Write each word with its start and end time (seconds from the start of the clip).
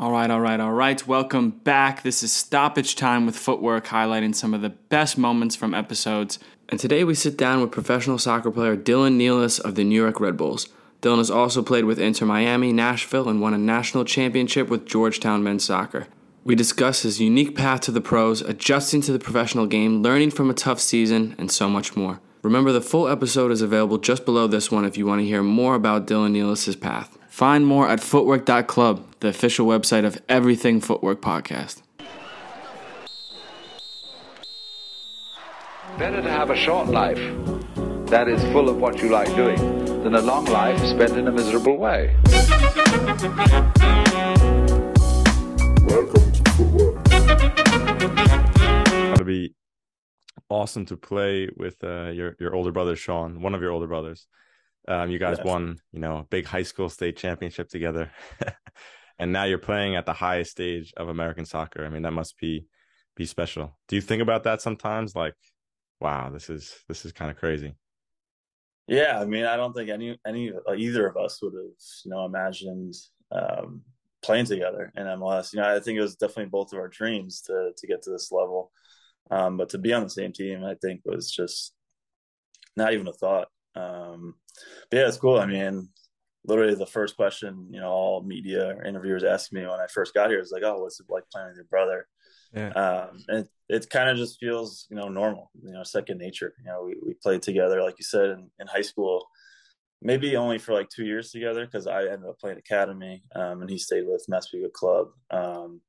All 0.00 0.12
right, 0.12 0.30
all 0.30 0.40
right, 0.40 0.60
all 0.60 0.72
right. 0.72 1.04
Welcome 1.08 1.50
back. 1.50 2.04
This 2.04 2.22
is 2.22 2.30
Stoppage 2.32 2.94
Time 2.94 3.26
with 3.26 3.36
Footwork, 3.36 3.86
highlighting 3.86 4.32
some 4.32 4.54
of 4.54 4.62
the 4.62 4.68
best 4.68 5.18
moments 5.18 5.56
from 5.56 5.74
episodes. 5.74 6.38
And 6.68 6.78
today 6.78 7.02
we 7.02 7.16
sit 7.16 7.36
down 7.36 7.60
with 7.60 7.72
professional 7.72 8.16
soccer 8.16 8.52
player 8.52 8.76
Dylan 8.76 9.16
Nealis 9.16 9.58
of 9.58 9.74
the 9.74 9.82
New 9.82 10.00
York 10.00 10.20
Red 10.20 10.36
Bulls. 10.36 10.68
Dylan 11.02 11.18
has 11.18 11.32
also 11.32 11.64
played 11.64 11.84
with 11.84 11.98
Inter 11.98 12.26
Miami, 12.26 12.72
Nashville, 12.72 13.28
and 13.28 13.40
won 13.40 13.54
a 13.54 13.58
national 13.58 14.04
championship 14.04 14.68
with 14.68 14.86
Georgetown 14.86 15.42
men's 15.42 15.64
soccer. 15.64 16.06
We 16.44 16.54
discuss 16.54 17.02
his 17.02 17.20
unique 17.20 17.56
path 17.56 17.80
to 17.80 17.90
the 17.90 18.00
pros, 18.00 18.40
adjusting 18.40 19.00
to 19.00 19.12
the 19.12 19.18
professional 19.18 19.66
game, 19.66 20.00
learning 20.00 20.30
from 20.30 20.48
a 20.48 20.54
tough 20.54 20.78
season, 20.78 21.34
and 21.38 21.50
so 21.50 21.68
much 21.68 21.96
more. 21.96 22.20
Remember, 22.42 22.70
the 22.70 22.80
full 22.80 23.08
episode 23.08 23.50
is 23.50 23.62
available 23.62 23.98
just 23.98 24.24
below 24.24 24.46
this 24.46 24.70
one 24.70 24.84
if 24.84 24.96
you 24.96 25.06
want 25.06 25.22
to 25.22 25.26
hear 25.26 25.42
more 25.42 25.74
about 25.74 26.06
Dylan 26.06 26.36
Nealis' 26.36 26.80
path. 26.80 27.18
Find 27.38 27.64
more 27.64 27.88
at 27.88 28.00
footwork.club, 28.00 29.14
the 29.20 29.28
official 29.28 29.64
website 29.64 30.04
of 30.04 30.20
Everything 30.28 30.80
Footwork 30.80 31.20
Podcast. 31.20 31.82
Better 35.96 36.20
to 36.20 36.28
have 36.28 36.50
a 36.50 36.56
short 36.56 36.88
life 36.88 37.20
that 38.06 38.26
is 38.26 38.42
full 38.50 38.68
of 38.68 38.78
what 38.78 39.00
you 39.00 39.10
like 39.10 39.32
doing 39.36 39.56
than 40.02 40.16
a 40.16 40.20
long 40.20 40.46
life 40.46 40.80
spent 40.80 41.12
in 41.12 41.28
a 41.28 41.30
miserable 41.30 41.76
way. 41.76 42.16
Welcome 45.84 46.32
to 46.32 46.42
Footwork. 46.56 47.06
It'd 49.12 49.24
be 49.24 49.54
awesome 50.48 50.86
to 50.86 50.96
play 50.96 51.50
with 51.56 51.84
uh, 51.84 52.08
your 52.08 52.34
your 52.40 52.56
older 52.56 52.72
brother 52.72 52.96
Sean, 52.96 53.40
one 53.42 53.54
of 53.54 53.62
your 53.62 53.70
older 53.70 53.86
brothers. 53.86 54.26
Um, 54.88 55.10
you 55.10 55.18
guys 55.18 55.36
Yes. 55.36 55.46
won, 55.46 55.78
you 55.92 56.00
know, 56.00 56.18
a 56.18 56.24
big 56.24 56.46
high 56.46 56.62
school 56.62 56.88
state 56.88 57.16
championship 57.16 57.68
together, 57.68 58.10
and 59.18 59.32
now 59.32 59.44
you're 59.44 59.58
playing 59.58 59.96
at 59.96 60.06
the 60.06 60.14
highest 60.14 60.52
stage 60.52 60.94
of 60.96 61.08
American 61.08 61.44
soccer. 61.44 61.84
I 61.84 61.90
mean, 61.90 62.02
that 62.02 62.12
must 62.12 62.38
be 62.38 62.66
be 63.14 63.26
special. 63.26 63.78
Do 63.88 63.96
you 63.96 64.02
think 64.02 64.22
about 64.22 64.44
that 64.44 64.62
sometimes? 64.62 65.14
Like, 65.14 65.34
wow, 66.00 66.30
this 66.30 66.48
is 66.48 66.74
this 66.88 67.04
is 67.04 67.12
kind 67.12 67.30
of 67.30 67.36
crazy. 67.36 67.74
Yeah, 68.86 69.20
I 69.20 69.26
mean, 69.26 69.44
I 69.44 69.56
don't 69.56 69.74
think 69.74 69.90
any 69.90 70.18
any 70.26 70.50
uh, 70.50 70.72
either 70.74 71.06
of 71.06 71.16
us 71.18 71.42
would 71.42 71.52
have 71.52 71.72
you 72.04 72.10
know 72.10 72.24
imagined 72.24 72.94
um, 73.30 73.82
playing 74.22 74.46
together 74.46 74.90
in 74.96 75.04
MLS. 75.04 75.52
You 75.52 75.60
know, 75.60 75.74
I 75.76 75.80
think 75.80 75.98
it 75.98 76.02
was 76.02 76.16
definitely 76.16 76.46
both 76.46 76.72
of 76.72 76.78
our 76.78 76.88
dreams 76.88 77.42
to 77.42 77.72
to 77.76 77.86
get 77.86 78.02
to 78.04 78.10
this 78.10 78.32
level, 78.32 78.72
um, 79.30 79.58
but 79.58 79.68
to 79.70 79.78
be 79.78 79.92
on 79.92 80.04
the 80.04 80.10
same 80.10 80.32
team, 80.32 80.64
I 80.64 80.76
think 80.80 81.02
was 81.04 81.30
just 81.30 81.74
not 82.76 82.94
even 82.94 83.06
a 83.08 83.12
thought. 83.12 83.48
Um, 83.78 84.34
but 84.90 84.98
yeah, 84.98 85.08
it's 85.08 85.16
cool. 85.16 85.38
I 85.38 85.46
mean, 85.46 85.88
literally 86.44 86.74
the 86.74 86.86
first 86.86 87.16
question 87.16 87.68
you 87.70 87.80
know 87.80 87.90
all 87.90 88.22
media 88.22 88.74
or 88.74 88.84
interviewers 88.84 89.24
asked 89.24 89.52
me 89.52 89.62
when 89.62 89.80
I 89.80 89.86
first 89.92 90.14
got 90.14 90.30
here 90.30 90.40
is 90.40 90.52
like, 90.52 90.62
"Oh, 90.64 90.82
what's 90.82 91.00
it 91.00 91.06
like 91.08 91.24
playing 91.30 91.48
with 91.48 91.56
your 91.56 91.64
brother?" 91.64 92.06
Yeah. 92.54 92.70
um, 92.70 93.24
and 93.28 93.38
it, 93.40 93.48
it 93.68 93.90
kind 93.90 94.08
of 94.08 94.16
just 94.16 94.38
feels 94.38 94.86
you 94.90 94.96
know 94.96 95.08
normal 95.08 95.50
you 95.62 95.72
know 95.72 95.82
second 95.82 96.18
nature 96.18 96.54
you 96.58 96.70
know 96.70 96.84
we, 96.84 96.96
we 97.06 97.14
played 97.14 97.42
together 97.42 97.82
like 97.82 97.96
you 97.98 98.04
said 98.04 98.30
in, 98.30 98.50
in 98.58 98.66
high 98.66 98.82
school 98.82 99.26
maybe 100.00 100.36
only 100.36 100.58
for 100.58 100.72
like 100.72 100.88
two 100.88 101.04
years 101.04 101.30
together 101.30 101.66
because 101.66 101.86
i 101.86 102.00
ended 102.04 102.26
up 102.28 102.38
playing 102.38 102.56
academy 102.56 103.22
um, 103.34 103.60
and 103.60 103.68
he 103.70 103.76
stayed 103.76 104.06
with 104.06 104.24
massapequa 104.28 104.70
club 104.70 105.08
um, 105.30 105.80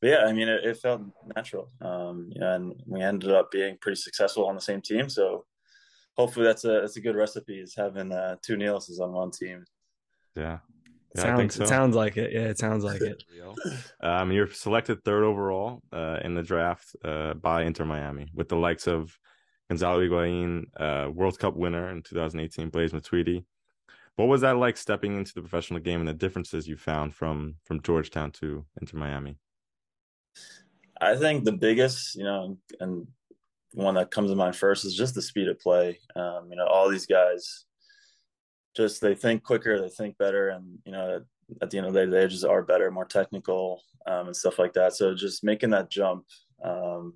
but 0.00 0.08
yeah 0.08 0.24
i 0.24 0.32
mean 0.32 0.48
it, 0.48 0.64
it 0.64 0.78
felt 0.78 1.02
natural 1.36 1.68
um, 1.82 2.30
you 2.32 2.40
know, 2.40 2.54
and 2.54 2.82
we 2.86 3.02
ended 3.02 3.30
up 3.30 3.50
being 3.50 3.76
pretty 3.82 4.00
successful 4.00 4.46
on 4.46 4.54
the 4.54 4.60
same 4.60 4.80
team 4.80 5.08
so 5.10 5.44
hopefully 6.20 6.46
that's 6.46 6.64
a 6.64 6.80
that's 6.80 6.96
a 6.96 7.00
good 7.00 7.16
recipe 7.16 7.58
is 7.58 7.74
having 7.74 8.12
uh, 8.12 8.36
two 8.42 8.56
Nealises 8.56 9.00
on 9.00 9.12
one 9.12 9.30
team 9.30 9.64
Yeah, 10.36 10.58
yeah, 11.14 11.22
sounds, 11.22 11.54
so. 11.54 11.64
it 11.64 11.68
sounds 11.68 11.96
like 11.96 12.16
it. 12.16 12.32
Yeah, 12.32 12.48
it 12.52 12.58
sounds 12.58 12.84
like 12.84 13.00
it. 13.00 13.22
Um, 14.02 14.32
you're 14.32 14.50
selected 14.50 15.04
third 15.04 15.24
overall 15.24 15.82
uh, 15.92 16.18
in 16.24 16.34
the 16.34 16.42
draft 16.42 16.96
uh, 17.04 17.34
by 17.34 17.64
Inter 17.64 17.84
Miami 17.84 18.30
with 18.34 18.48
the 18.48 18.56
likes 18.56 18.86
of 18.86 19.18
Gonzalo 19.68 20.00
Higuain, 20.00 20.64
uh, 20.78 21.10
World 21.10 21.38
Cup 21.38 21.56
winner 21.56 21.90
in 21.90 22.02
2018, 22.02 22.70
Blaise 22.70 22.92
Matuidi. 22.92 23.44
What 24.16 24.28
was 24.28 24.40
that 24.40 24.56
like 24.56 24.76
stepping 24.76 25.16
into 25.16 25.34
the 25.34 25.40
professional 25.40 25.80
game 25.80 26.00
and 26.00 26.08
the 26.08 26.14
differences 26.14 26.68
you 26.68 26.76
found 26.76 27.14
from 27.14 27.56
from 27.64 27.82
Georgetown 27.82 28.30
to 28.32 28.64
Inter 28.80 28.98
Miami? 28.98 29.36
I 31.00 31.16
think 31.16 31.44
the 31.44 31.52
biggest, 31.52 32.16
you 32.16 32.24
know, 32.24 32.58
and 32.80 33.06
one 33.72 33.94
that 33.94 34.10
comes 34.10 34.30
to 34.30 34.36
mind 34.36 34.56
first 34.56 34.84
is 34.84 34.96
just 34.96 35.14
the 35.14 35.22
speed 35.22 35.48
of 35.48 35.60
play. 35.60 35.98
Um, 36.16 36.48
you 36.50 36.56
know, 36.56 36.66
all 36.66 36.88
these 36.88 37.06
guys 37.06 37.64
just 38.76 39.00
they 39.00 39.14
think 39.14 39.42
quicker, 39.42 39.80
they 39.80 39.88
think 39.88 40.16
better, 40.18 40.48
and 40.48 40.78
you 40.84 40.92
know, 40.92 41.20
at 41.62 41.70
the 41.70 41.78
end 41.78 41.86
of 41.86 41.92
the 41.92 42.06
day, 42.06 42.10
they 42.10 42.26
just 42.28 42.44
are 42.44 42.62
better, 42.62 42.90
more 42.90 43.04
technical, 43.04 43.82
um, 44.06 44.26
and 44.26 44.36
stuff 44.36 44.58
like 44.58 44.72
that. 44.74 44.94
So 44.94 45.14
just 45.14 45.44
making 45.44 45.70
that 45.70 45.90
jump, 45.90 46.24
um, 46.64 47.14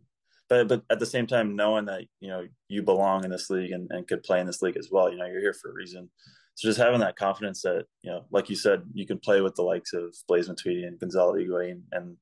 but 0.49 0.69
but 0.69 0.83
at 0.91 0.99
the 0.99 1.07
same 1.07 1.27
time, 1.27 1.57
knowing 1.57 1.87
that 1.87 2.03
you 2.21 2.29
know 2.29 2.47
you 2.69 2.83
belong 2.83 3.25
in 3.25 3.31
this 3.31 3.51
league 3.51 3.73
and, 3.73 3.89
and 3.91 4.07
could 4.07 4.23
play 4.23 4.41
in 4.41 4.47
this 4.47 4.63
league 4.63 4.77
as 4.77 4.89
well. 4.91 5.11
You 5.11 5.19
know, 5.19 5.27
you're 5.27 5.41
here 5.41 5.55
for 5.55 5.71
a 5.71 5.75
reason. 5.75 6.11
So 6.55 6.69
just 6.69 6.79
having 6.79 7.01
that 7.01 7.17
confidence 7.17 7.63
that 7.63 7.85
you 8.03 8.11
know, 8.11 8.25
like 8.31 8.49
you 8.49 8.57
said, 8.57 8.83
you 8.93 9.07
can 9.07 9.19
play 9.19 9.41
with 9.41 9.55
the 9.57 9.63
likes 9.63 9.93
of 9.93 10.15
Blaise 10.29 10.49
Matuidi 10.49 10.87
and 10.87 10.99
Gonzalo 10.99 11.35
Higuain 11.35 11.83
and 11.93 12.17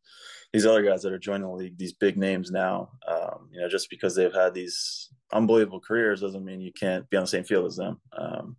these 0.53 0.67
other 0.67 0.83
guys 0.83 1.03
that 1.03 1.13
are 1.13 1.19
joining 1.19 1.43
the 1.43 1.53
league, 1.53 1.79
these 1.79 1.95
big 1.95 2.17
names 2.17 2.51
now, 2.51 2.91
um, 3.09 3.49
you 3.51 3.61
know, 3.61 3.69
just 3.69 3.89
because 3.89 4.15
they've 4.15 4.35
had 4.35 4.55
these 4.55 5.11
unbelievable 5.33 5.81
careers 5.81 6.21
doesn't 6.21 6.45
mean 6.45 6.61
you 6.61 6.73
can't 6.73 7.09
be 7.09 7.17
on 7.17 7.23
the 7.25 7.29
same 7.29 7.45
field 7.45 7.67
as 7.67 7.77
them. 7.77 8.01
Um, 8.17 8.57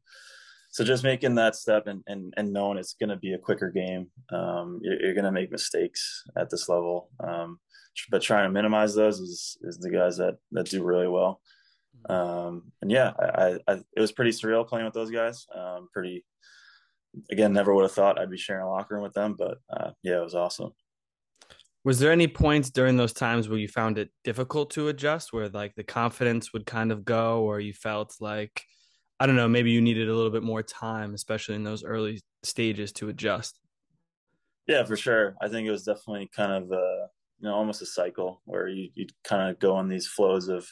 so 0.70 0.84
just 0.84 1.04
making 1.04 1.36
that 1.36 1.56
step 1.56 1.86
and 1.88 2.04
and, 2.08 2.34
and 2.36 2.52
knowing 2.52 2.78
it's 2.78 2.96
going 2.96 3.10
to 3.10 3.16
be 3.16 3.34
a 3.34 3.38
quicker 3.40 3.70
game, 3.70 4.08
um, 4.32 4.80
you're, 4.82 5.02
you're 5.02 5.14
going 5.14 5.26
to 5.26 5.32
make 5.32 5.52
mistakes 5.52 6.24
at 6.36 6.50
this 6.50 6.68
level, 6.68 7.10
um, 7.24 7.60
but 8.10 8.22
trying 8.22 8.46
to 8.48 8.52
minimize 8.52 8.96
those 8.96 9.20
is 9.20 9.58
is 9.62 9.78
the 9.78 9.92
guys 9.92 10.18
that 10.18 10.38
that 10.52 10.66
do 10.70 10.84
really 10.84 11.08
well. 11.08 11.42
Um, 12.10 12.72
and 12.82 12.92
yeah, 12.92 13.14
I, 13.18 13.60
I, 13.68 13.74
it 13.96 14.00
was 14.00 14.12
pretty 14.12 14.32
surreal 14.32 14.68
playing 14.68 14.86
with 14.86 14.94
those 14.94 15.12
guys. 15.12 15.46
Um, 15.56 15.88
pretty, 15.94 16.26
again, 17.32 17.54
never 17.54 17.74
would 17.74 17.84
have 17.84 17.92
thought 17.92 18.20
I'd 18.20 18.30
be 18.30 18.38
sharing 18.38 18.64
a 18.64 18.70
locker 18.70 18.96
room 18.96 19.04
with 19.04 19.14
them, 19.14 19.36
but 19.38 19.58
uh, 19.70 19.92
yeah, 20.04 20.18
it 20.18 20.24
was 20.24 20.36
awesome. 20.36 20.72
Was 21.86 22.00
there 22.00 22.12
any 22.12 22.28
points 22.28 22.70
during 22.70 22.96
those 22.96 23.14
times 23.14 23.50
where 23.50 23.60
you 23.60 23.68
found 23.68 23.98
it 23.98 24.10
difficult 24.24 24.72
to 24.72 24.88
adjust, 24.88 25.34
where 25.34 25.50
like 25.50 25.76
the 25.76 25.84
confidence 25.84 26.54
would 26.54 26.66
kind 26.66 26.92
of 26.92 27.04
go, 27.04 27.44
or 27.44 27.60
you 27.60 27.74
felt 27.74 28.16
like, 28.22 28.64
I 29.20 29.26
don't 29.26 29.36
know, 29.36 29.50
maybe 29.50 29.72
you 29.72 29.82
needed 29.82 30.08
a 30.08 30.16
little 30.16 30.32
bit 30.32 30.44
more 30.44 30.64
time, 30.64 31.14
especially 31.14 31.56
in 31.56 31.64
those 31.64 31.84
early 31.84 32.22
stages 32.44 32.94
to 32.94 33.10
adjust? 33.10 33.60
Yeah, 34.68 34.86
for 34.86 34.96
sure. 34.96 35.36
I 35.42 35.50
think 35.50 35.68
it 35.68 35.72
was 35.72 35.84
definitely 35.84 36.30
kind 36.34 36.52
of 36.52 36.72
uh, 36.72 37.08
you 37.40 37.50
know 37.50 37.54
almost 37.54 37.82
a 37.82 37.86
cycle 37.86 38.42
where 38.46 38.68
you 38.68 38.90
you 38.96 39.08
kind 39.24 39.50
of 39.50 39.60
go 39.60 39.76
on 39.76 39.90
these 39.90 40.08
flows 40.08 40.48
of 40.48 40.66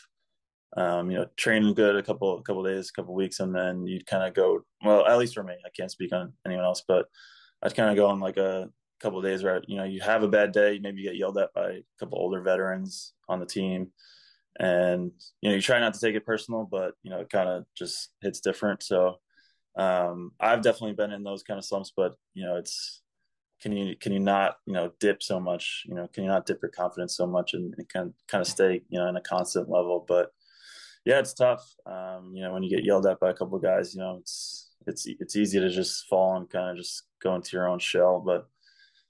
um, 0.78 1.12
you 1.12 1.18
know 1.18 1.26
training 1.36 1.74
good 1.74 1.96
a 1.96 2.04
couple 2.04 2.38
a 2.38 2.42
couple 2.44 2.64
days, 2.64 2.90
a 2.90 2.94
couple 2.94 3.14
weeks, 3.14 3.40
and 3.40 3.54
then 3.54 3.86
you'd 3.86 4.06
kind 4.06 4.24
of 4.24 4.34
go 4.34 4.62
well. 4.84 5.06
At 5.06 5.18
least 5.18 5.34
for 5.34 5.44
me, 5.44 5.56
I 5.66 5.70
can't 5.70 5.92
speak 5.92 6.14
on 6.14 6.34
anyone 6.46 6.66
else, 6.66 6.84
but 6.88 7.08
I'd 7.62 7.76
kind 7.76 7.90
of 7.90 7.96
go 7.96 8.08
on 8.08 8.20
like 8.20 8.38
a 8.38 8.70
couple 9.02 9.20
of 9.20 9.26
days 9.26 9.44
where 9.44 9.62
you 9.68 9.78
know 9.78 9.84
you 9.84 10.02
have 10.02 10.24
a 10.24 10.28
bad 10.28 10.52
day, 10.52 10.80
maybe 10.82 11.02
you 11.02 11.10
get 11.10 11.18
yelled 11.18 11.38
at 11.38 11.54
by 11.54 11.70
a 11.72 11.84
couple 12.00 12.18
older 12.18 12.42
veterans 12.42 13.14
on 13.28 13.40
the 13.40 13.46
team, 13.46 13.92
and 14.60 15.12
you 15.42 15.50
know 15.50 15.56
you 15.56 15.62
try 15.62 15.80
not 15.80 15.94
to 15.94 16.00
take 16.00 16.16
it 16.16 16.26
personal, 16.26 16.68
but 16.70 16.94
you 17.04 17.10
know 17.10 17.20
it 17.20 17.30
kind 17.30 17.50
of 17.50 17.66
just 17.78 18.10
hits 18.22 18.40
different. 18.40 18.84
So 18.84 19.16
um, 19.78 20.32
I've 20.40 20.62
definitely 20.62 20.94
been 20.94 21.12
in 21.12 21.24
those 21.24 21.44
kind 21.44 21.58
of 21.58 21.66
slumps, 21.66 21.92
but 21.96 22.16
you 22.34 22.46
know 22.46 22.56
it's 22.56 23.02
can 23.62 23.76
you 23.76 23.96
can 23.96 24.12
you 24.12 24.20
not 24.20 24.56
you 24.66 24.74
know 24.74 24.92
dip 25.00 25.22
so 25.22 25.40
much 25.40 25.84
you 25.86 25.94
know 25.94 26.08
can 26.14 26.24
you 26.24 26.30
not 26.30 26.46
dip 26.46 26.60
your 26.62 26.72
confidence 26.72 27.16
so 27.16 27.28
much 27.28 27.54
and, 27.54 27.74
and 27.78 27.88
kind 27.90 28.14
kind 28.28 28.42
of 28.42 28.48
stay 28.48 28.82
you 28.90 29.00
know 29.00 29.08
in 29.08 29.16
a 29.16 29.22
constant 29.22 29.70
level 29.70 30.04
but 30.08 30.32
yeah 31.06 31.20
it's 31.20 31.34
tough. 31.34 31.68
Um, 31.86 32.32
you 32.34 32.42
know 32.42 32.54
when 32.54 32.64
you 32.64 32.70
get 32.70 32.86
yelled 32.86 33.06
at 33.06 33.20
by 33.20 33.30
a 33.30 33.34
couple 33.34 33.58
of 33.58 33.64
guys 33.64 33.94
you 33.94 34.02
know 34.02 34.18
it's 34.20 34.72
it's 34.88 35.06
it's 35.08 35.36
easy 35.36 35.60
to 35.60 35.70
just 35.70 36.08
fall 36.08 36.38
and 36.38 36.50
kind 36.50 36.72
of 36.72 36.78
just 36.78 37.04
go 37.22 37.36
into 37.36 37.56
your 37.56 37.68
own 37.68 37.80
shell. 37.80 38.22
But 38.26 38.48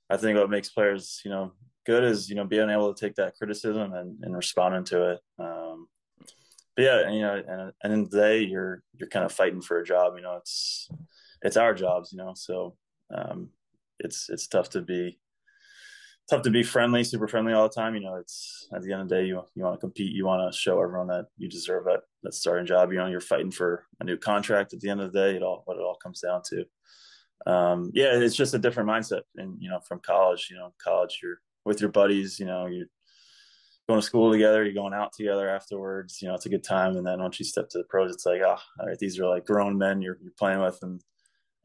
i 0.09 0.17
think 0.17 0.37
what 0.37 0.49
makes 0.49 0.69
players 0.69 1.21
you 1.23 1.31
know 1.31 1.53
good 1.85 2.03
is 2.03 2.29
you 2.29 2.35
know 2.35 2.45
being 2.45 2.69
able 2.69 2.93
to 2.93 2.99
take 2.99 3.15
that 3.15 3.35
criticism 3.35 3.93
and, 3.93 4.17
and 4.23 4.35
responding 4.35 4.83
to 4.85 5.11
it. 5.11 5.19
Um, 5.39 5.87
but 6.75 6.83
yeah 6.83 7.09
you 7.09 7.21
know 7.21 7.41
and, 7.47 7.71
and 7.83 7.93
in 7.93 8.03
the 8.09 8.17
day 8.17 8.39
you're 8.39 8.83
you're 8.93 9.09
kind 9.09 9.25
of 9.25 9.31
fighting 9.31 9.61
for 9.61 9.79
a 9.79 9.85
job 9.85 10.13
you 10.15 10.21
know 10.21 10.37
it's 10.37 10.89
it's 11.41 11.57
our 11.57 11.73
jobs 11.73 12.11
you 12.11 12.17
know 12.17 12.33
so 12.35 12.75
um, 13.13 13.49
it's 13.99 14.29
it's 14.29 14.47
tough 14.47 14.69
to 14.69 14.81
be 14.81 15.19
tough 16.31 16.41
to 16.43 16.49
be 16.49 16.63
friendly, 16.63 17.03
super 17.03 17.27
friendly 17.27 17.53
all 17.53 17.67
the 17.67 17.75
time. 17.75 17.93
You 17.93 18.01
know, 18.01 18.15
it's 18.15 18.67
at 18.73 18.81
the 18.81 18.93
end 18.93 19.01
of 19.01 19.09
the 19.09 19.15
day, 19.15 19.25
you 19.25 19.43
you 19.53 19.63
want 19.63 19.75
to 19.75 19.79
compete, 19.79 20.13
you 20.13 20.25
want 20.25 20.51
to 20.51 20.57
show 20.57 20.81
everyone 20.81 21.07
that 21.07 21.25
you 21.37 21.49
deserve 21.49 21.85
that 21.85 22.01
that 22.23 22.33
starting 22.33 22.65
job. 22.65 22.91
You 22.91 22.99
know, 22.99 23.07
you're 23.07 23.19
fighting 23.19 23.51
for 23.51 23.85
a 23.99 24.05
new 24.05 24.17
contract. 24.17 24.73
At 24.73 24.79
the 24.79 24.89
end 24.89 25.01
of 25.01 25.11
the 25.11 25.19
day, 25.19 25.35
it 25.35 25.43
all 25.43 25.63
what 25.65 25.77
it 25.77 25.81
all 25.81 25.97
comes 26.01 26.21
down 26.21 26.41
to. 26.49 26.65
Um, 27.51 27.91
yeah, 27.93 28.17
it's 28.17 28.35
just 28.35 28.53
a 28.53 28.59
different 28.59 28.89
mindset, 28.89 29.21
and 29.35 29.57
you 29.59 29.69
know, 29.69 29.79
from 29.87 29.99
college, 29.99 30.47
you 30.49 30.57
know, 30.57 30.73
college, 30.81 31.19
you're 31.21 31.41
with 31.65 31.81
your 31.81 31.91
buddies. 31.91 32.39
You 32.39 32.45
know, 32.45 32.65
you're 32.67 32.87
going 33.89 33.99
to 33.99 34.05
school 34.05 34.31
together, 34.31 34.63
you're 34.63 34.73
going 34.73 34.93
out 34.93 35.11
together 35.11 35.49
afterwards. 35.49 36.21
You 36.21 36.29
know, 36.29 36.35
it's 36.35 36.45
a 36.45 36.49
good 36.49 36.63
time. 36.63 36.95
And 36.95 37.05
then 37.05 37.21
once 37.21 37.39
you 37.39 37.45
step 37.45 37.67
to 37.69 37.79
the 37.79 37.83
pros, 37.85 38.13
it's 38.13 38.25
like, 38.25 38.41
ah, 38.45 38.61
all 38.79 38.87
right, 38.87 38.97
these 38.97 39.19
are 39.19 39.27
like 39.27 39.45
grown 39.45 39.77
men 39.77 40.01
you're 40.01 40.17
you're 40.21 40.33
playing 40.39 40.61
with, 40.61 40.79
and 40.81 41.01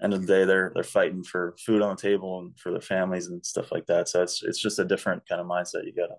end 0.02 0.14
of 0.14 0.20
the 0.20 0.26
day, 0.26 0.44
they're 0.44 0.72
they're 0.74 0.84
fighting 0.84 1.22
for 1.22 1.54
food 1.58 1.82
on 1.82 1.96
the 1.96 2.02
table 2.02 2.40
and 2.40 2.58
for 2.58 2.70
their 2.70 2.80
families 2.80 3.28
and 3.28 3.44
stuff 3.44 3.72
like 3.72 3.86
that. 3.86 4.08
So 4.08 4.22
it's 4.22 4.42
it's 4.42 4.60
just 4.60 4.78
a 4.78 4.84
different 4.84 5.26
kind 5.28 5.40
of 5.40 5.46
mindset 5.46 5.84
you 5.84 5.92
gotta 5.94 6.16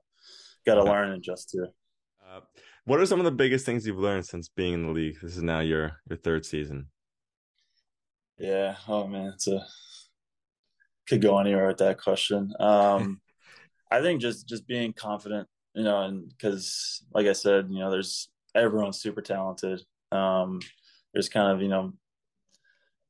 gotta 0.65 0.83
learn 0.83 1.09
and 1.09 1.17
adjust 1.17 1.49
to. 1.51 1.67
Uh, 2.27 2.41
what 2.85 2.99
are 2.99 3.05
some 3.05 3.19
of 3.19 3.25
the 3.25 3.31
biggest 3.31 3.65
things 3.65 3.85
you've 3.85 3.99
learned 3.99 4.25
since 4.25 4.49
being 4.49 4.73
in 4.73 4.83
the 4.83 4.91
league? 4.91 5.17
This 5.21 5.37
is 5.37 5.43
now 5.43 5.59
your 5.59 5.97
your 6.09 6.17
third 6.17 6.45
season. 6.45 6.87
Yeah. 8.37 8.75
Oh 8.87 9.07
man, 9.07 9.33
it's 9.33 9.47
a 9.47 9.65
could 11.07 11.21
go 11.21 11.39
anywhere 11.39 11.67
with 11.67 11.77
that 11.77 11.99
question. 11.99 12.53
Um, 12.59 13.21
I 13.91 14.01
think 14.01 14.21
just 14.21 14.47
just 14.47 14.67
being 14.67 14.93
confident, 14.93 15.47
you 15.73 15.83
know, 15.83 16.03
and 16.03 16.29
because 16.29 17.03
like 17.13 17.27
I 17.27 17.33
said, 17.33 17.67
you 17.69 17.79
know, 17.79 17.91
there's 17.91 18.29
everyone's 18.53 18.99
super 18.99 19.21
talented. 19.21 19.81
Um, 20.11 20.59
there's 21.13 21.29
kind 21.29 21.51
of 21.51 21.61
you 21.61 21.69
know 21.69 21.93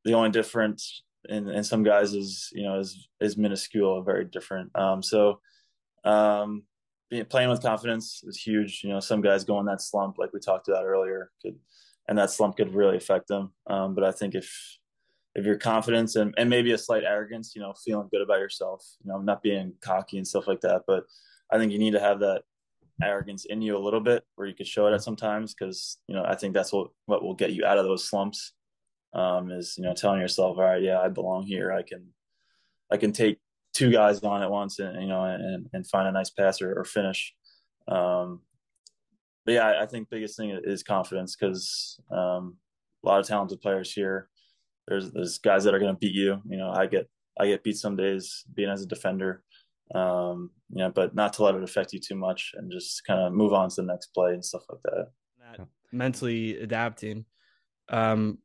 the 0.08 0.14
only 0.14 0.30
difference 0.30 1.04
in, 1.28 1.50
in 1.50 1.64
some 1.64 1.84
guys 1.84 2.14
is 2.14 2.50
you 2.54 2.64
know 2.64 2.80
is 2.80 3.10
is 3.20 3.38
minuscule, 3.38 4.02
very 4.04 4.26
different. 4.26 4.72
Um, 4.76 5.04
so 5.04 5.40
um, 6.06 6.64
being, 7.10 7.26
playing 7.26 7.50
with 7.50 7.62
confidence 7.62 8.24
is 8.26 8.38
huge. 8.38 8.82
You 8.84 8.92
know, 8.92 9.00
some 9.00 9.22
guys 9.22 9.44
go 9.44 9.60
in 9.60 9.66
that 9.66 9.82
slump 9.82 10.18
like 10.18 10.32
we 10.34 10.40
talked 10.40 10.70
about 10.70 10.86
earlier, 10.86 11.32
could 11.42 11.60
and 12.08 12.18
that 12.18 12.32
slump 12.32 12.56
could 12.56 12.74
really 12.74 12.98
affect 12.98 13.28
them. 13.28 13.54
Um, 13.70 13.94
but 13.94 14.06
I 14.06 14.12
think 14.12 14.34
if 14.34 14.50
if 15.36 15.46
your 15.46 15.58
confidence 15.58 16.16
and, 16.16 16.34
and 16.38 16.50
maybe 16.50 16.72
a 16.72 16.78
slight 16.78 17.04
arrogance, 17.04 17.54
you 17.56 17.62
know, 17.62 17.74
feeling 17.86 18.08
good 18.12 18.22
about 18.22 18.40
yourself, 18.40 18.84
you 19.04 19.12
know, 19.12 19.20
not 19.20 19.44
being 19.44 19.74
cocky 19.82 20.18
and 20.18 20.28
stuff 20.28 20.48
like 20.48 20.62
that. 20.62 20.84
But 20.88 21.04
I 21.52 21.58
think 21.58 21.72
you 21.72 21.78
need 21.78 21.92
to 21.92 22.00
have 22.00 22.20
that 22.22 22.42
arrogance 23.04 23.46
in 23.46 23.62
you 23.62 23.78
a 23.78 23.86
little 23.86 24.00
bit 24.00 24.24
where 24.36 24.48
you 24.48 24.56
could 24.56 24.66
show 24.66 24.88
it 24.88 24.94
at 24.96 25.04
sometimes 25.04 25.54
because, 25.54 26.00
you 26.08 26.16
know, 26.16 26.24
I 26.26 26.34
think 26.34 26.56
that's 26.56 26.74
what, 26.74 26.88
what 27.06 27.24
will 27.24 27.36
get 27.36 27.54
you 27.54 27.66
out 27.66 27.78
of 27.78 27.86
those 27.86 28.10
slumps 28.10 28.54
um, 29.18 29.52
is, 29.52 29.76
you 29.78 29.84
know, 29.84 29.94
telling 29.94 30.22
yourself, 30.22 30.58
all 30.58 30.64
right, 30.64 30.82
yeah, 30.82 31.00
I 31.00 31.10
belong 31.10 31.44
here. 31.44 31.72
I 31.72 31.82
can, 31.82 32.08
I 32.92 32.98
can 32.98 33.12
take 33.12 33.40
two 33.74 33.92
guys 33.92 34.24
on 34.24 34.42
at 34.44 34.52
once 34.52 34.80
and, 34.80 35.02
you 35.02 35.08
know, 35.08 35.24
and, 35.24 35.68
and 35.74 35.88
find 35.88 36.08
a 36.08 36.12
nice 36.12 36.30
pass 36.30 36.62
or, 36.62 36.80
or 36.80 36.86
finish. 36.86 37.34
Um, 37.88 38.42
but 39.46 39.54
yeah, 39.54 39.68
I, 39.68 39.84
I 39.84 39.86
think 39.86 40.10
biggest 40.10 40.38
thing 40.38 40.58
is 40.64 40.84
confidence 40.84 41.36
because 41.36 42.00
um, 42.12 42.58
a 43.04 43.08
lot 43.08 43.20
of 43.20 43.28
talented 43.28 43.62
players 43.62 43.92
here 43.92 44.30
there's 44.88 45.12
there's 45.12 45.38
guys 45.38 45.64
that 45.64 45.74
are 45.74 45.80
going 45.80 45.94
to 45.94 46.00
beat 46.00 46.14
you. 46.14 46.42
You 46.48 46.58
know, 46.58 46.72
I 46.72 46.88
get 46.88 47.10
I 47.40 47.48
get 47.48 47.64
beat 47.64 47.78
some 47.78 47.96
days 47.96 48.46
being 48.54 48.70
as 48.70 48.82
a 48.82 48.88
defender. 48.88 49.44
Um, 49.94 50.52
you 50.70 50.80
know, 50.80 50.92
but 50.92 51.16
not 51.16 51.34
to 51.34 51.44
let 51.44 51.56
it 51.56 51.64
affect 51.64 51.94
you 51.94 52.00
too 52.00 52.16
much 52.16 52.52
and 52.56 52.72
just 52.72 53.06
kind 53.06 53.22
of 53.22 53.32
move 53.32 53.54
on 53.54 53.70
to 53.70 53.76
the 53.78 53.84
next 53.84 54.08
play 54.08 54.34
and 54.34 54.44
stuff 54.44 54.64
like 54.70 54.82
that. 54.84 55.08
that 55.58 55.68
mentally 55.92 56.58
adapting. 56.60 57.26
Um, 57.90 58.40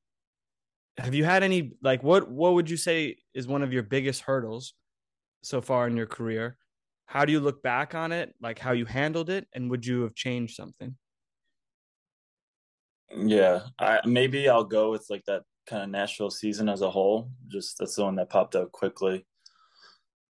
have 0.99 1.15
you 1.15 1.25
had 1.25 1.43
any 1.43 1.73
like 1.83 2.03
what 2.03 2.31
what 2.31 2.55
would 2.55 2.69
you 2.69 2.77
say 2.77 3.17
is 3.35 3.47
one 3.47 3.63
of 3.63 3.73
your 3.73 3.83
biggest 3.83 4.23
hurdles 4.23 4.75
so 5.43 5.61
far 5.61 5.87
in 5.87 5.97
your 5.97 6.07
career? 6.07 6.57
How 7.07 7.25
do 7.25 7.33
you 7.33 7.41
look 7.41 7.63
back 7.63 7.95
on 7.95 8.13
it? 8.13 8.35
Like 8.41 8.59
how 8.59 8.73
you 8.73 8.85
handled 8.85 9.31
it, 9.31 9.47
and 9.53 9.71
would 9.71 9.87
you 9.87 10.03
have 10.03 10.15
changed 10.15 10.55
something? 10.55 10.97
Yeah, 13.15 13.63
I 13.79 14.01
maybe 14.05 14.49
I'll 14.49 14.65
go 14.65 14.91
with 14.91 15.07
like 15.11 15.25
that 15.27 15.43
kind 15.67 15.83
of 15.83 15.91
Nashville 15.91 16.31
season 16.31 16.69
as 16.69 16.83
a 16.83 16.91
whole. 16.91 17.31
Just 17.49 17.79
that's 17.79 17.97
the 17.97 18.05
one 18.05 18.17
that 18.17 18.31
popped 18.31 18.57
up 18.57 18.73
quickly. 18.73 19.27